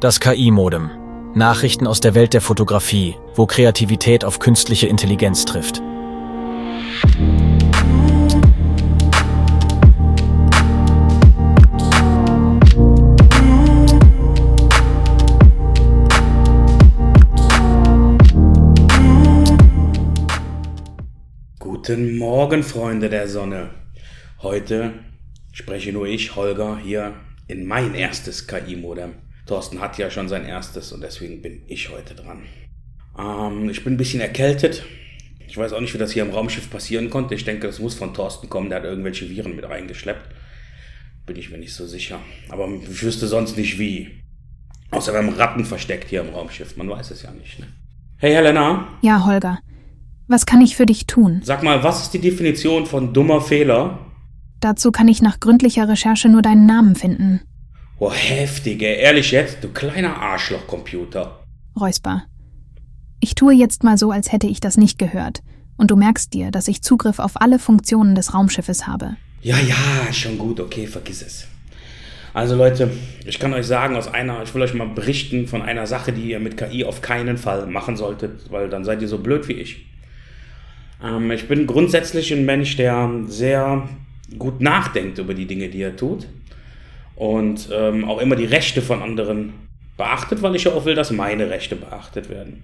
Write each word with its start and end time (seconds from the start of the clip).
Das 0.00 0.18
KI-Modem. 0.18 0.90
Nachrichten 1.34 1.86
aus 1.86 2.00
der 2.00 2.14
Welt 2.14 2.34
der 2.34 2.40
Fotografie, 2.40 3.16
wo 3.36 3.46
Kreativität 3.46 4.24
auf 4.24 4.40
künstliche 4.40 4.88
Intelligenz 4.88 5.44
trifft. 5.44 5.80
Guten 21.84 22.16
Morgen, 22.16 22.62
Freunde 22.62 23.08
der 23.08 23.26
Sonne. 23.26 23.70
Heute 24.40 24.92
spreche 25.50 25.92
nur 25.92 26.06
ich, 26.06 26.36
Holger, 26.36 26.78
hier 26.78 27.14
in 27.48 27.66
mein 27.66 27.96
erstes 27.96 28.46
KI-Modem. 28.46 29.14
Thorsten 29.46 29.80
hat 29.80 29.98
ja 29.98 30.08
schon 30.08 30.28
sein 30.28 30.44
erstes 30.44 30.92
und 30.92 31.00
deswegen 31.00 31.42
bin 31.42 31.64
ich 31.66 31.90
heute 31.90 32.14
dran. 32.14 32.44
Ähm, 33.18 33.68
ich 33.68 33.82
bin 33.82 33.94
ein 33.94 33.96
bisschen 33.96 34.20
erkältet. 34.20 34.84
Ich 35.48 35.58
weiß 35.58 35.72
auch 35.72 35.80
nicht, 35.80 35.92
wie 35.92 35.98
das 35.98 36.12
hier 36.12 36.22
im 36.22 36.30
Raumschiff 36.30 36.70
passieren 36.70 37.10
konnte. 37.10 37.34
Ich 37.34 37.44
denke, 37.44 37.66
das 37.66 37.80
muss 37.80 37.94
von 37.96 38.14
Thorsten 38.14 38.48
kommen. 38.48 38.68
Der 38.68 38.78
hat 38.78 38.84
irgendwelche 38.84 39.28
Viren 39.28 39.56
mit 39.56 39.68
reingeschleppt. 39.68 40.28
Bin 41.26 41.34
ich 41.34 41.50
mir 41.50 41.58
nicht 41.58 41.74
so 41.74 41.88
sicher. 41.88 42.20
Aber 42.48 42.68
ich 42.68 43.02
wüsste 43.02 43.26
sonst 43.26 43.56
nicht 43.56 43.80
wie. 43.80 44.22
Außer 44.92 45.12
haben 45.14 45.30
Ratten 45.30 45.64
versteckt 45.64 46.10
hier 46.10 46.20
im 46.20 46.32
Raumschiff. 46.32 46.76
Man 46.76 46.88
weiß 46.88 47.10
es 47.10 47.22
ja 47.22 47.32
nicht. 47.32 47.58
Ne? 47.58 47.66
Hey 48.18 48.34
Helena. 48.34 48.86
Ja, 49.02 49.24
Holger. 49.24 49.58
Was 50.32 50.46
kann 50.46 50.62
ich 50.62 50.76
für 50.76 50.86
dich 50.86 51.04
tun? 51.04 51.42
Sag 51.44 51.62
mal, 51.62 51.84
was 51.84 52.04
ist 52.04 52.14
die 52.14 52.18
Definition 52.18 52.86
von 52.86 53.12
dummer 53.12 53.42
Fehler? 53.42 53.98
Dazu 54.60 54.90
kann 54.90 55.06
ich 55.06 55.20
nach 55.20 55.40
gründlicher 55.40 55.86
Recherche 55.86 56.30
nur 56.30 56.40
deinen 56.40 56.64
Namen 56.64 56.94
finden. 56.94 57.42
Oh, 57.98 58.10
heftig, 58.10 58.80
ey. 58.80 58.98
Ehrlich 58.98 59.30
jetzt, 59.30 59.62
du 59.62 59.68
kleiner 59.68 60.16
Arschlochcomputer. 60.16 61.44
Räusper. 61.78 62.22
Ich 63.20 63.34
tue 63.34 63.52
jetzt 63.52 63.84
mal 63.84 63.98
so, 63.98 64.10
als 64.10 64.32
hätte 64.32 64.46
ich 64.46 64.60
das 64.60 64.78
nicht 64.78 64.98
gehört. 64.98 65.42
Und 65.76 65.90
du 65.90 65.96
merkst 65.96 66.32
dir, 66.32 66.50
dass 66.50 66.66
ich 66.66 66.80
Zugriff 66.80 67.18
auf 67.18 67.38
alle 67.38 67.58
Funktionen 67.58 68.14
des 68.14 68.32
Raumschiffes 68.32 68.86
habe. 68.86 69.16
Ja, 69.42 69.58
ja, 69.58 70.10
schon 70.14 70.38
gut, 70.38 70.60
okay, 70.60 70.86
vergiss 70.86 71.20
es. 71.20 71.46
Also 72.32 72.56
Leute, 72.56 72.90
ich 73.26 73.38
kann 73.38 73.52
euch 73.52 73.66
sagen, 73.66 73.96
aus 73.96 74.08
einer, 74.08 74.42
ich 74.42 74.54
will 74.54 74.62
euch 74.62 74.72
mal 74.72 74.88
berichten 74.88 75.46
von 75.46 75.60
einer 75.60 75.86
Sache, 75.86 76.10
die 76.10 76.30
ihr 76.30 76.40
mit 76.40 76.56
KI 76.56 76.86
auf 76.86 77.02
keinen 77.02 77.36
Fall 77.36 77.66
machen 77.66 77.98
solltet, 77.98 78.50
weil 78.50 78.70
dann 78.70 78.86
seid 78.86 79.02
ihr 79.02 79.08
so 79.08 79.18
blöd 79.18 79.46
wie 79.48 79.52
ich. 79.52 79.91
Ähm, 81.02 81.30
ich 81.30 81.48
bin 81.48 81.66
grundsätzlich 81.66 82.32
ein 82.32 82.44
Mensch, 82.44 82.76
der 82.76 83.10
sehr 83.26 83.88
gut 84.38 84.60
nachdenkt 84.60 85.18
über 85.18 85.34
die 85.34 85.46
Dinge, 85.46 85.68
die 85.68 85.82
er 85.82 85.96
tut 85.96 86.26
und 87.16 87.68
ähm, 87.72 88.04
auch 88.04 88.20
immer 88.20 88.36
die 88.36 88.44
Rechte 88.44 88.80
von 88.80 89.02
anderen 89.02 89.52
beachtet, 89.96 90.42
weil 90.42 90.56
ich 90.56 90.64
ja 90.64 90.72
auch 90.72 90.84
will, 90.84 90.94
dass 90.94 91.10
meine 91.10 91.50
Rechte 91.50 91.76
beachtet 91.76 92.30
werden. 92.30 92.62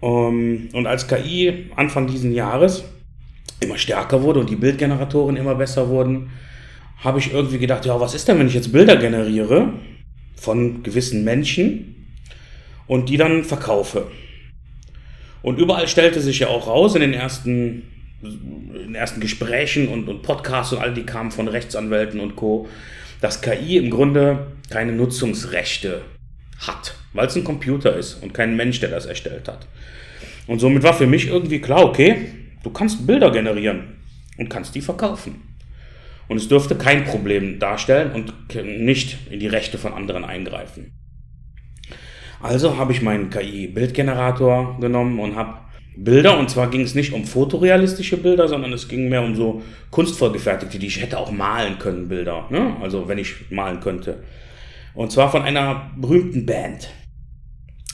Um, 0.00 0.68
und 0.74 0.86
als 0.86 1.08
KI 1.08 1.70
Anfang 1.74 2.06
diesen 2.06 2.32
Jahres 2.32 2.84
immer 3.60 3.78
stärker 3.78 4.22
wurde 4.22 4.40
und 4.40 4.50
die 4.50 4.56
Bildgeneratoren 4.56 5.36
immer 5.36 5.54
besser 5.54 5.88
wurden, 5.88 6.30
habe 6.98 7.18
ich 7.18 7.32
irgendwie 7.32 7.58
gedacht, 7.58 7.86
ja, 7.86 7.98
was 7.98 8.14
ist 8.14 8.28
denn, 8.28 8.38
wenn 8.38 8.46
ich 8.46 8.54
jetzt 8.54 8.72
Bilder 8.72 8.96
generiere 8.96 9.72
von 10.36 10.82
gewissen 10.82 11.24
Menschen 11.24 12.14
und 12.86 13.08
die 13.08 13.16
dann 13.16 13.42
verkaufe? 13.42 14.06
Und 15.42 15.58
überall 15.58 15.88
stellte 15.88 16.20
sich 16.20 16.40
ja 16.40 16.48
auch 16.48 16.66
raus 16.66 16.94
in 16.94 17.00
den 17.00 17.12
ersten, 17.12 17.82
in 18.22 18.72
den 18.72 18.94
ersten 18.94 19.20
Gesprächen 19.20 19.88
und, 19.88 20.08
und 20.08 20.22
Podcasts 20.22 20.72
und 20.72 20.80
all 20.80 20.94
die 20.94 21.04
kamen 21.04 21.30
von 21.30 21.48
Rechtsanwälten 21.48 22.20
und 22.20 22.36
Co., 22.36 22.68
dass 23.20 23.40
KI 23.40 23.78
im 23.78 23.90
Grunde 23.90 24.46
keine 24.70 24.92
Nutzungsrechte 24.92 26.02
hat, 26.58 26.94
weil 27.12 27.26
es 27.26 27.36
ein 27.36 27.44
Computer 27.44 27.96
ist 27.96 28.14
und 28.22 28.34
kein 28.34 28.56
Mensch, 28.56 28.80
der 28.80 28.90
das 28.90 29.06
erstellt 29.06 29.48
hat. 29.48 29.66
Und 30.46 30.60
somit 30.60 30.82
war 30.82 30.94
für 30.94 31.06
mich 31.06 31.28
irgendwie 31.28 31.60
klar, 31.60 31.84
okay, 31.84 32.26
du 32.62 32.70
kannst 32.70 33.06
Bilder 33.06 33.30
generieren 33.30 33.96
und 34.36 34.48
kannst 34.48 34.74
die 34.74 34.80
verkaufen. 34.80 35.42
Und 36.28 36.38
es 36.38 36.48
dürfte 36.48 36.74
kein 36.74 37.04
Problem 37.04 37.58
darstellen 37.58 38.12
und 38.12 38.34
nicht 38.64 39.18
in 39.30 39.40
die 39.40 39.46
Rechte 39.46 39.78
von 39.78 39.92
anderen 39.92 40.24
eingreifen. 40.24 40.92
Also 42.40 42.76
habe 42.76 42.92
ich 42.92 43.02
meinen 43.02 43.30
KI-Bildgenerator 43.30 44.78
genommen 44.80 45.18
und 45.18 45.36
habe 45.36 45.58
Bilder, 45.96 46.38
und 46.38 46.50
zwar 46.50 46.68
ging 46.68 46.82
es 46.82 46.94
nicht 46.94 47.12
um 47.14 47.24
fotorealistische 47.24 48.18
Bilder, 48.18 48.48
sondern 48.48 48.72
es 48.72 48.86
ging 48.86 49.08
mehr 49.08 49.22
um 49.22 49.34
so 49.34 49.62
kunstvoll 49.90 50.32
gefertigte, 50.32 50.78
die 50.78 50.88
ich 50.88 51.00
hätte 51.00 51.18
auch 51.18 51.30
malen 51.30 51.78
können, 51.78 52.08
Bilder. 52.08 52.46
Ne? 52.50 52.76
Also 52.82 53.08
wenn 53.08 53.18
ich 53.18 53.50
malen 53.50 53.80
könnte. 53.80 54.22
Und 54.94 55.10
zwar 55.10 55.30
von 55.30 55.42
einer 55.42 55.90
berühmten 55.96 56.44
Band. 56.44 56.90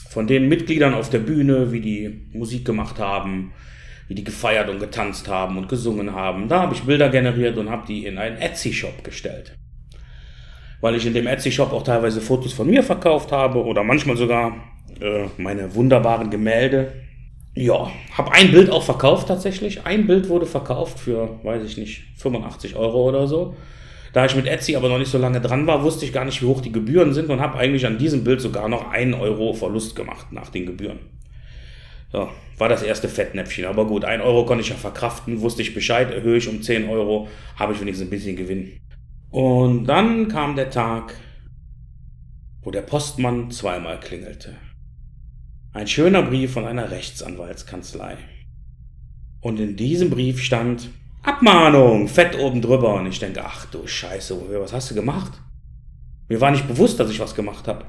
Von 0.09 0.27
den 0.27 0.49
Mitgliedern 0.49 0.93
auf 0.93 1.09
der 1.09 1.19
Bühne, 1.19 1.71
wie 1.71 1.81
die 1.81 2.29
Musik 2.33 2.65
gemacht 2.65 2.99
haben, 2.99 3.53
wie 4.07 4.15
die 4.15 4.23
gefeiert 4.23 4.69
und 4.69 4.79
getanzt 4.79 5.27
haben 5.29 5.57
und 5.57 5.69
gesungen 5.69 6.13
haben. 6.13 6.49
Da 6.49 6.61
habe 6.61 6.75
ich 6.75 6.83
Bilder 6.83 7.09
generiert 7.09 7.57
und 7.57 7.69
habe 7.69 7.87
die 7.87 8.05
in 8.05 8.17
einen 8.17 8.37
Etsy-Shop 8.37 9.03
gestellt. 9.03 9.57
Weil 10.83 10.95
ich 10.95 11.05
in 11.05 11.13
dem 11.13 11.27
Etsy-Shop 11.27 11.71
auch 11.71 11.83
teilweise 11.83 12.19
Fotos 12.19 12.51
von 12.51 12.69
mir 12.69 12.83
verkauft 12.83 13.31
habe 13.31 13.63
oder 13.63 13.85
manchmal 13.85 14.17
sogar 14.17 14.57
äh, 14.99 15.27
meine 15.37 15.73
wunderbaren 15.75 16.29
Gemälde, 16.29 16.91
ja, 17.55 17.89
habe 18.11 18.33
ein 18.33 18.51
Bild 18.51 18.69
auch 18.69 18.83
verkauft 18.83 19.29
tatsächlich. 19.29 19.85
Ein 19.85 20.07
Bild 20.07 20.27
wurde 20.27 20.45
verkauft 20.45 20.99
für, 20.99 21.39
weiß 21.43 21.63
ich 21.63 21.77
nicht, 21.77 22.03
85 22.17 22.75
Euro 22.75 23.07
oder 23.07 23.27
so. 23.27 23.55
Da 24.11 24.25
ich 24.25 24.35
mit 24.35 24.45
Etsy 24.45 24.75
aber 24.75 24.89
noch 24.89 24.97
nicht 24.97 25.09
so 25.09 25.17
lange 25.17 25.39
dran 25.39 25.65
war, 25.67 25.83
wusste 25.83 26.03
ich 26.03 26.11
gar 26.11 26.25
nicht, 26.25 26.41
wie 26.41 26.47
hoch 26.47 26.59
die 26.59 26.73
Gebühren 26.73 27.13
sind 27.13 27.29
und 27.29 27.39
habe 27.39 27.57
eigentlich 27.57 27.85
an 27.85 27.97
diesem 27.97 28.25
Bild 28.25 28.41
sogar 28.41 28.67
noch 28.67 28.91
einen 28.91 29.13
Euro 29.13 29.53
Verlust 29.53 29.95
gemacht 29.95 30.33
nach 30.33 30.49
den 30.49 30.65
Gebühren. 30.65 30.99
So, 32.11 32.27
war 32.57 32.67
das 32.67 32.83
erste 32.83 33.07
Fettnäpfchen. 33.07 33.63
Aber 33.63 33.87
gut, 33.87 34.03
ein 34.03 34.19
Euro 34.19 34.45
konnte 34.45 34.63
ich 34.63 34.69
ja 34.69 34.75
verkraften, 34.75 35.39
wusste 35.39 35.61
ich 35.61 35.73
Bescheid, 35.73 36.11
erhöhe 36.11 36.35
ich 36.35 36.49
um 36.49 36.61
10 36.61 36.89
Euro, 36.89 37.29
habe 37.55 37.71
ich 37.71 37.79
wenigstens 37.79 38.05
ein 38.05 38.09
bisschen 38.09 38.35
Gewinn. 38.35 38.81
Und 39.33 39.85
dann 39.85 40.27
kam 40.27 40.55
der 40.55 40.69
Tag, 40.69 41.15
wo 42.61 42.69
der 42.69 42.83
Postmann 42.83 43.49
zweimal 43.49 43.99
klingelte. 43.99 44.57
Ein 45.71 45.87
schöner 45.87 46.21
Brief 46.21 46.53
von 46.53 46.67
einer 46.67 46.91
Rechtsanwaltskanzlei. 46.91 48.17
Und 49.41 49.59
in 49.59 49.75
diesem 49.75 50.11
Brief 50.11 50.39
stand 50.39 50.91
Abmahnung, 51.23 52.07
fett 52.07 52.37
oben 52.37 52.61
drüber. 52.61 52.93
Und 52.93 53.07
ich 53.07 53.17
denke, 53.17 53.43
ach 53.43 53.65
du 53.65 53.87
Scheiße, 53.87 54.39
was 54.61 54.71
hast 54.71 54.91
du 54.91 54.95
gemacht? 54.95 55.31
Mir 56.29 56.39
war 56.39 56.51
nicht 56.51 56.67
bewusst, 56.67 56.99
dass 56.99 57.09
ich 57.09 57.19
was 57.19 57.33
gemacht 57.33 57.67
habe. 57.67 57.85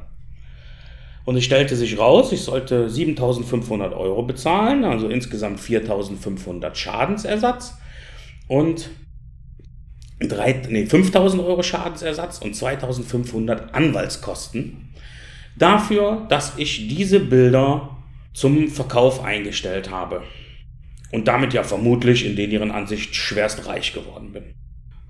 Und 1.26 1.36
es 1.36 1.44
stellte 1.44 1.76
sich 1.76 1.98
raus, 1.98 2.32
ich 2.32 2.40
sollte 2.40 2.88
7500 2.88 3.92
Euro 3.92 4.22
bezahlen, 4.22 4.86
also 4.86 5.10
insgesamt 5.10 5.60
4500 5.60 6.74
Schadensersatz 6.74 7.76
und 8.48 8.88
3, 10.20 10.62
nee, 10.68 10.86
5000 10.86 11.42
Euro 11.42 11.62
Schadensersatz 11.62 12.38
und 12.38 12.54
2500 12.54 13.74
Anwaltskosten 13.74 14.94
dafür, 15.56 16.26
dass 16.28 16.54
ich 16.56 16.88
diese 16.88 17.20
Bilder 17.20 17.96
zum 18.32 18.68
Verkauf 18.68 19.24
eingestellt 19.24 19.90
habe. 19.90 20.22
Und 21.12 21.28
damit 21.28 21.54
ja 21.54 21.62
vermutlich 21.62 22.26
in 22.26 22.34
deren 22.34 22.72
Ansicht 22.72 23.14
schwerst 23.14 23.66
reich 23.66 23.92
geworden 23.92 24.32
bin. 24.32 24.54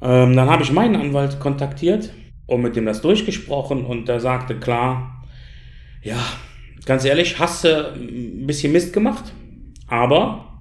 Ähm, 0.03 0.37
dann 0.37 0.51
habe 0.51 0.63
ich 0.63 0.71
meinen 0.71 0.97
Anwalt 0.97 1.41
kontaktiert 1.41 2.13
und 2.47 2.61
mit 2.61 2.77
dem 2.77 2.85
das 2.85 3.01
durchgesprochen 3.01 3.87
und 3.87 4.07
der 4.07 4.21
sagte 4.21 4.59
klar, 4.59 5.25
ja, 6.03 6.19
ganz 6.85 7.07
ehrlich, 7.07 7.39
hast 7.39 7.65
du 7.65 7.95
ein 7.95 8.47
bisschen 8.47 8.73
Mist 8.73 8.93
gemacht, 8.93 9.33
aber 9.87 10.61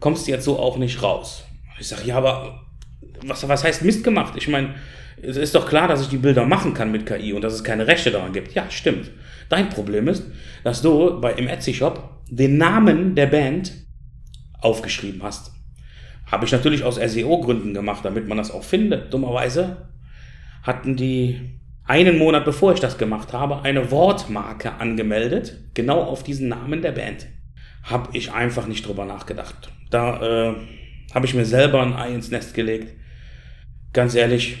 kommst 0.00 0.26
jetzt 0.28 0.46
so 0.46 0.58
auch 0.58 0.78
nicht 0.78 1.02
raus. 1.02 1.44
Ich 1.78 1.88
sage, 1.88 2.06
ja, 2.06 2.16
aber 2.16 2.67
was, 3.24 3.48
was 3.48 3.64
heißt 3.64 3.84
Mist 3.84 4.04
gemacht? 4.04 4.34
Ich 4.36 4.48
meine, 4.48 4.74
es 5.20 5.36
ist 5.36 5.54
doch 5.54 5.68
klar, 5.68 5.88
dass 5.88 6.02
ich 6.02 6.08
die 6.08 6.16
Bilder 6.16 6.44
machen 6.44 6.74
kann 6.74 6.92
mit 6.92 7.06
KI 7.06 7.32
und 7.32 7.42
dass 7.42 7.54
es 7.54 7.64
keine 7.64 7.86
Rechte 7.86 8.10
daran 8.10 8.32
gibt. 8.32 8.54
Ja, 8.54 8.70
stimmt. 8.70 9.10
Dein 9.48 9.68
Problem 9.68 10.08
ist, 10.08 10.24
dass 10.64 10.82
du 10.82 11.20
bei, 11.20 11.32
im 11.32 11.48
Etsy-Shop 11.48 12.22
den 12.30 12.58
Namen 12.58 13.14
der 13.14 13.26
Band 13.26 13.72
aufgeschrieben 14.60 15.22
hast. 15.22 15.52
Habe 16.26 16.44
ich 16.44 16.52
natürlich 16.52 16.84
aus 16.84 16.96
SEO-Gründen 16.96 17.72
gemacht, 17.74 18.04
damit 18.04 18.28
man 18.28 18.38
das 18.38 18.50
auch 18.50 18.62
findet. 18.62 19.12
Dummerweise 19.12 19.88
hatten 20.62 20.96
die 20.96 21.58
einen 21.84 22.18
Monat 22.18 22.44
bevor 22.44 22.74
ich 22.74 22.80
das 22.80 22.98
gemacht 22.98 23.32
habe, 23.32 23.62
eine 23.62 23.90
Wortmarke 23.90 24.74
angemeldet, 24.74 25.56
genau 25.72 26.02
auf 26.02 26.22
diesen 26.22 26.48
Namen 26.48 26.82
der 26.82 26.92
Band. 26.92 27.26
Habe 27.82 28.10
ich 28.12 28.32
einfach 28.32 28.66
nicht 28.66 28.86
drüber 28.86 29.06
nachgedacht. 29.06 29.72
Da 29.90 30.50
äh, 30.50 30.54
habe 31.14 31.26
ich 31.26 31.34
mir 31.34 31.44
selber 31.44 31.82
ein 31.82 31.94
Ei 31.94 32.14
ins 32.14 32.30
Nest 32.30 32.54
gelegt. 32.54 32.94
Ganz 33.92 34.14
ehrlich, 34.14 34.56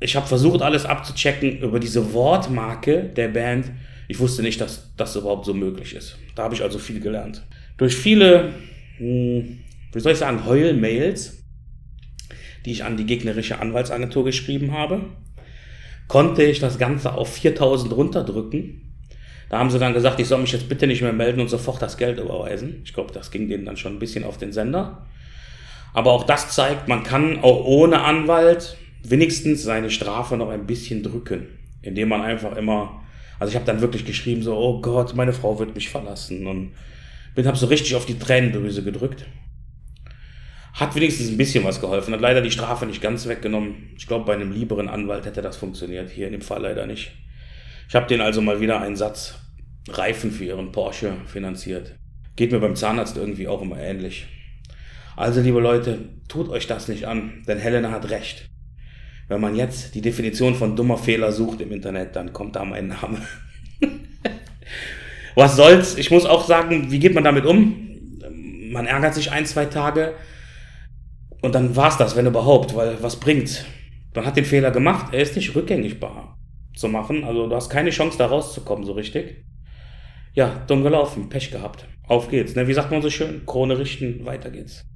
ich 0.00 0.16
habe 0.16 0.26
versucht, 0.26 0.62
alles 0.62 0.84
abzuchecken 0.84 1.58
über 1.58 1.78
diese 1.78 2.12
Wortmarke 2.12 3.04
der 3.04 3.28
Band. 3.28 3.70
Ich 4.08 4.18
wusste 4.18 4.42
nicht, 4.42 4.60
dass 4.60 4.94
das 4.96 5.16
überhaupt 5.16 5.44
so 5.44 5.54
möglich 5.54 5.94
ist. 5.94 6.18
Da 6.34 6.44
habe 6.44 6.54
ich 6.54 6.62
also 6.62 6.78
viel 6.78 7.00
gelernt. 7.00 7.46
Durch 7.76 7.94
viele, 7.94 8.52
hm, 8.98 9.58
wie 9.92 10.00
soll 10.00 10.12
ich 10.12 10.18
sagen, 10.18 10.44
Heul-Mails 10.46 11.42
die 12.64 12.72
ich 12.72 12.84
an 12.84 12.96
die 12.96 13.06
gegnerische 13.06 13.58
Anwaltsagentur 13.58 14.24
geschrieben 14.24 14.72
habe, 14.72 15.02
konnte 16.08 16.42
ich 16.42 16.60
das 16.60 16.78
Ganze 16.78 17.14
auf 17.14 17.32
4000 17.32 17.92
runterdrücken. 17.92 18.94
Da 19.48 19.58
haben 19.58 19.70
sie 19.70 19.78
dann 19.78 19.94
gesagt, 19.94 20.18
ich 20.20 20.28
soll 20.28 20.40
mich 20.40 20.52
jetzt 20.52 20.68
bitte 20.68 20.86
nicht 20.86 21.02
mehr 21.02 21.12
melden 21.12 21.40
und 21.40 21.48
sofort 21.48 21.82
das 21.82 21.98
Geld 21.98 22.18
überweisen. 22.18 22.82
Ich 22.84 22.94
glaube, 22.94 23.12
das 23.12 23.30
ging 23.30 23.48
denen 23.48 23.66
dann 23.66 23.76
schon 23.76 23.94
ein 23.94 23.98
bisschen 23.98 24.24
auf 24.24 24.38
den 24.38 24.52
Sender. 24.52 25.06
Aber 25.94 26.12
auch 26.12 26.24
das 26.24 26.54
zeigt, 26.54 26.88
man 26.88 27.02
kann 27.02 27.40
auch 27.42 27.64
ohne 27.64 28.02
Anwalt 28.02 28.76
wenigstens 29.02 29.62
seine 29.62 29.90
Strafe 29.90 30.36
noch 30.36 30.48
ein 30.48 30.66
bisschen 30.66 31.02
drücken, 31.02 31.48
indem 31.82 32.08
man 32.08 32.22
einfach 32.22 32.56
immer, 32.56 33.02
also 33.38 33.50
ich 33.50 33.56
habe 33.56 33.66
dann 33.66 33.80
wirklich 33.80 34.04
geschrieben 34.04 34.42
so, 34.42 34.56
oh 34.56 34.80
Gott, 34.80 35.14
meine 35.14 35.32
Frau 35.32 35.58
wird 35.58 35.74
mich 35.74 35.90
verlassen 35.90 36.46
und 36.46 36.72
bin 37.34 37.46
habe 37.46 37.56
so 37.56 37.66
richtig 37.66 37.94
auf 37.94 38.06
die 38.06 38.18
Tränendrüse 38.18 38.82
gedrückt. 38.82 39.26
Hat 40.74 40.94
wenigstens 40.94 41.28
ein 41.28 41.36
bisschen 41.36 41.64
was 41.64 41.80
geholfen. 41.80 42.14
Hat 42.14 42.20
leider 42.20 42.40
die 42.40 42.50
Strafe 42.50 42.86
nicht 42.86 43.02
ganz 43.02 43.26
weggenommen. 43.28 43.90
Ich 43.96 44.06
glaube, 44.06 44.24
bei 44.24 44.32
einem 44.32 44.52
lieberen 44.52 44.88
Anwalt 44.88 45.26
hätte 45.26 45.42
das 45.42 45.56
funktioniert. 45.56 46.10
Hier 46.10 46.26
in 46.26 46.32
dem 46.32 46.40
Fall 46.40 46.62
leider 46.62 46.86
nicht. 46.86 47.12
Ich 47.88 47.94
habe 47.94 48.06
den 48.06 48.22
also 48.22 48.40
mal 48.40 48.60
wieder 48.60 48.80
einen 48.80 48.96
Satz 48.96 49.34
Reifen 49.88 50.30
für 50.30 50.44
ihren 50.44 50.72
Porsche 50.72 51.16
finanziert. 51.26 51.96
Geht 52.36 52.52
mir 52.52 52.60
beim 52.60 52.76
Zahnarzt 52.76 53.16
irgendwie 53.16 53.48
auch 53.48 53.60
immer 53.60 53.78
ähnlich. 53.78 54.26
Also, 55.16 55.40
liebe 55.40 55.60
Leute, 55.60 55.98
tut 56.28 56.48
euch 56.48 56.66
das 56.66 56.88
nicht 56.88 57.06
an, 57.06 57.42
denn 57.46 57.58
Helena 57.58 57.90
hat 57.90 58.10
recht. 58.10 58.48
Wenn 59.28 59.40
man 59.40 59.54
jetzt 59.56 59.94
die 59.94 60.00
Definition 60.00 60.54
von 60.54 60.76
dummer 60.76 60.98
Fehler 60.98 61.32
sucht 61.32 61.60
im 61.60 61.72
Internet, 61.72 62.16
dann 62.16 62.32
kommt 62.32 62.56
da 62.56 62.64
mein 62.64 62.88
Name. 62.88 63.18
Was 65.34 65.56
soll's? 65.56 65.96
Ich 65.96 66.10
muss 66.10 66.26
auch 66.26 66.46
sagen, 66.46 66.90
wie 66.90 66.98
geht 66.98 67.14
man 67.14 67.24
damit 67.24 67.46
um? 67.46 68.10
Man 68.70 68.86
ärgert 68.86 69.14
sich 69.14 69.32
ein, 69.32 69.46
zwei 69.46 69.66
Tage 69.66 70.14
und 71.42 71.54
dann 71.54 71.74
war's 71.76 71.98
das, 71.98 72.16
wenn 72.16 72.26
überhaupt, 72.26 72.74
weil 72.74 73.02
was 73.02 73.18
bringt's? 73.18 73.64
Man 74.14 74.24
hat 74.24 74.36
den 74.36 74.44
Fehler 74.44 74.70
gemacht, 74.70 75.12
er 75.12 75.20
ist 75.20 75.36
nicht 75.36 75.54
rückgängigbar 75.54 76.38
zu 76.74 76.88
machen, 76.88 77.24
also 77.24 77.48
du 77.48 77.54
hast 77.54 77.68
keine 77.68 77.90
Chance 77.90 78.16
da 78.16 78.26
rauszukommen, 78.26 78.84
so 78.84 78.92
richtig. 78.92 79.44
Ja, 80.34 80.64
dumm 80.66 80.82
gelaufen, 80.82 81.28
Pech 81.28 81.50
gehabt. 81.50 81.86
Auf 82.06 82.28
geht's, 82.30 82.54
ne? 82.54 82.68
Wie 82.68 82.72
sagt 82.72 82.90
man 82.90 83.02
so 83.02 83.10
schön? 83.10 83.44
Krone 83.44 83.78
richten, 83.78 84.24
weiter 84.24 84.50
geht's. 84.50 84.86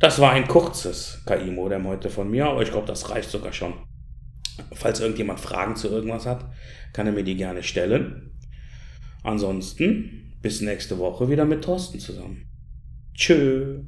Das 0.00 0.20
war 0.20 0.30
ein 0.30 0.46
kurzes 0.46 1.22
KI-Modem 1.26 1.86
heute 1.86 2.08
von 2.08 2.30
mir, 2.30 2.46
aber 2.46 2.62
ich 2.62 2.70
glaube, 2.70 2.86
das 2.86 3.10
reicht 3.10 3.30
sogar 3.30 3.52
schon. 3.52 3.74
Falls 4.72 5.00
irgendjemand 5.00 5.40
Fragen 5.40 5.74
zu 5.74 5.88
irgendwas 5.88 6.24
hat, 6.24 6.50
kann 6.92 7.06
er 7.06 7.12
mir 7.12 7.24
die 7.24 7.36
gerne 7.36 7.62
stellen. 7.62 8.32
Ansonsten 9.24 10.36
bis 10.40 10.60
nächste 10.60 10.98
Woche 10.98 11.28
wieder 11.28 11.44
mit 11.44 11.64
Thorsten 11.64 11.98
zusammen. 11.98 12.46
Tschö. 13.14 13.82